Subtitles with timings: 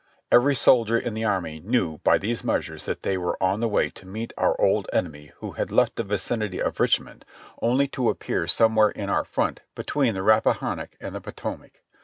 [0.31, 3.91] Every soldier in the army knew by these measures that they were on the way
[3.91, 7.23] to meet our old enemy who had left the vicinity of Richmond
[7.61, 11.81] only to appear somewhere in our front between the Rappahannock and the Potomac.